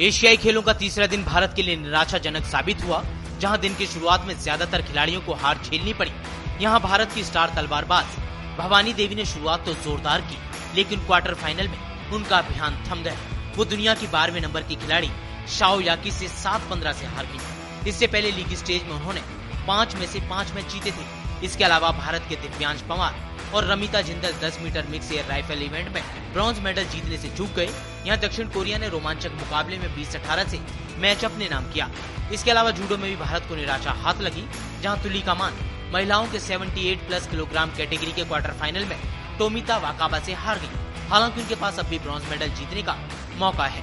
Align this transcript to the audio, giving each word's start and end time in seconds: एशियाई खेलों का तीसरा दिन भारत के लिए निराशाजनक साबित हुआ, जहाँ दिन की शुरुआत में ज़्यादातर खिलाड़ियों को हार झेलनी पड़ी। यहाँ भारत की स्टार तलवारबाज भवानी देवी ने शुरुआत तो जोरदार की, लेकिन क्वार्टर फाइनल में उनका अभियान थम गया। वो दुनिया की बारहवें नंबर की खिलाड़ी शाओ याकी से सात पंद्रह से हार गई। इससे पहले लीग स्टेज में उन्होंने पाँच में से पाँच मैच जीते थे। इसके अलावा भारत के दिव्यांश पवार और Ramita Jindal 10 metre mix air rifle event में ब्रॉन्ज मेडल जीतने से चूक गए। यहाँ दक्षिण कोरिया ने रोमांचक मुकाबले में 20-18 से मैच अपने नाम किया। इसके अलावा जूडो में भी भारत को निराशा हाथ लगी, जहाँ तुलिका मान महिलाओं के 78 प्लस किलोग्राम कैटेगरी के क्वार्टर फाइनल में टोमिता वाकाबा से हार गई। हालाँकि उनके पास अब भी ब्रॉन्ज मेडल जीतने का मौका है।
एशियाई 0.00 0.36
खेलों 0.36 0.60
का 0.62 0.72
तीसरा 0.72 1.06
दिन 1.06 1.22
भारत 1.24 1.52
के 1.56 1.62
लिए 1.62 1.76
निराशाजनक 1.76 2.44
साबित 2.44 2.82
हुआ, 2.84 3.02
जहाँ 3.40 3.58
दिन 3.58 3.74
की 3.74 3.86
शुरुआत 3.86 4.24
में 4.26 4.34
ज़्यादातर 4.36 4.82
खिलाड़ियों 4.82 5.20
को 5.20 5.34
हार 5.34 5.58
झेलनी 5.64 5.92
पड़ी। 5.92 6.10
यहाँ 6.60 6.80
भारत 6.80 7.12
की 7.14 7.24
स्टार 7.24 7.52
तलवारबाज 7.56 8.16
भवानी 8.58 8.92
देवी 8.92 9.14
ने 9.14 9.24
शुरुआत 9.24 9.64
तो 9.66 9.74
जोरदार 9.74 10.20
की, 10.20 10.38
लेकिन 10.76 11.04
क्वार्टर 11.06 11.34
फाइनल 11.34 11.68
में 11.68 12.10
उनका 12.12 12.38
अभियान 12.38 12.82
थम 12.84 13.02
गया। 13.02 13.16
वो 13.56 13.64
दुनिया 13.64 13.94
की 13.94 14.06
बारहवें 14.08 14.40
नंबर 14.40 14.62
की 14.62 14.76
खिलाड़ी 14.76 15.10
शाओ 15.48 15.80
याकी 15.80 16.10
से 16.10 16.28
सात 16.30 16.68
पंद्रह 16.70 16.92
से 16.92 17.06
हार 17.06 17.26
गई। 17.26 17.88
इससे 17.90 18.06
पहले 18.06 18.30
लीग 18.32 18.54
स्टेज 18.56 18.82
में 18.82 18.92
उन्होंने 18.92 19.20
पाँच 19.66 19.94
में 19.94 20.06
से 20.06 20.20
पाँच 20.28 20.52
मैच 20.54 20.72
जीते 20.72 20.90
थे। 20.90 21.46
इसके 21.46 21.64
अलावा 21.64 21.90
भारत 21.94 22.26
के 22.28 22.36
दिव्यांश 22.38 22.80
पवार 22.88 23.14
और 23.54 23.64
Ramita 23.64 24.00
Jindal 24.02 24.32
10 24.40 24.58
metre 24.60 24.86
mix 24.90 25.10
air 25.12 25.26
rifle 25.26 25.62
event 25.62 25.88
में 25.94 26.02
ब्रॉन्ज 26.32 26.58
मेडल 26.60 26.84
जीतने 26.84 27.16
से 27.18 27.28
चूक 27.36 27.50
गए। 27.56 27.68
यहाँ 28.06 28.18
दक्षिण 28.20 28.48
कोरिया 28.48 28.78
ने 28.78 28.88
रोमांचक 28.88 29.32
मुकाबले 29.34 29.78
में 29.78 29.94
20-18 29.96 30.48
से 30.48 30.60
मैच 30.98 31.24
अपने 31.24 31.48
नाम 31.48 31.70
किया। 31.72 31.88
इसके 32.32 32.50
अलावा 32.50 32.70
जूडो 32.70 32.96
में 32.96 33.08
भी 33.10 33.16
भारत 33.16 33.46
को 33.48 33.56
निराशा 33.56 33.90
हाथ 34.02 34.20
लगी, 34.20 34.44
जहाँ 34.82 35.02
तुलिका 35.02 35.34
मान 35.34 35.52
महिलाओं 35.92 36.26
के 36.26 36.38
78 36.40 37.06
प्लस 37.08 37.26
किलोग्राम 37.26 37.74
कैटेगरी 37.76 38.12
के 38.12 38.24
क्वार्टर 38.24 38.52
फाइनल 38.60 38.84
में 38.84 38.98
टोमिता 39.38 39.76
वाकाबा 39.78 40.18
से 40.18 40.32
हार 40.34 40.58
गई। 40.58 41.08
हालाँकि 41.08 41.40
उनके 41.40 41.54
पास 41.54 41.78
अब 41.78 41.86
भी 41.86 41.98
ब्रॉन्ज 41.98 42.30
मेडल 42.30 42.48
जीतने 42.50 42.82
का 42.82 42.96
मौका 43.38 43.66
है। 43.66 43.82